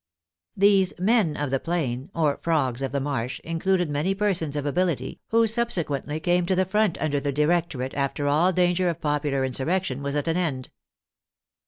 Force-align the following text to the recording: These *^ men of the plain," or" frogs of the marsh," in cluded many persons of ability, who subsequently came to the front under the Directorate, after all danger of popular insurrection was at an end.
These 0.57 0.93
*^ 0.93 0.99
men 0.99 1.37
of 1.37 1.51
the 1.51 1.59
plain," 1.59 2.09
or" 2.15 2.39
frogs 2.41 2.81
of 2.81 2.91
the 2.91 2.99
marsh," 2.99 3.39
in 3.41 3.59
cluded 3.59 3.87
many 3.87 4.15
persons 4.15 4.55
of 4.55 4.65
ability, 4.65 5.19
who 5.27 5.45
subsequently 5.45 6.19
came 6.19 6.47
to 6.47 6.55
the 6.55 6.65
front 6.65 6.99
under 6.99 7.19
the 7.19 7.31
Directorate, 7.31 7.93
after 7.93 8.27
all 8.27 8.51
danger 8.51 8.89
of 8.89 8.99
popular 8.99 9.45
insurrection 9.45 10.01
was 10.01 10.15
at 10.15 10.27
an 10.27 10.37
end. 10.37 10.71